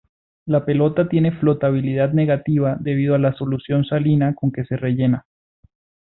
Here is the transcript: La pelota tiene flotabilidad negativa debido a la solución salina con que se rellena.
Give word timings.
La 0.47 0.65
pelota 0.65 1.07
tiene 1.07 1.31
flotabilidad 1.31 2.11
negativa 2.11 2.75
debido 2.79 3.13
a 3.13 3.19
la 3.19 3.33
solución 3.33 3.85
salina 3.85 4.33
con 4.33 4.51
que 4.51 4.65
se 4.65 4.75
rellena. 4.75 5.27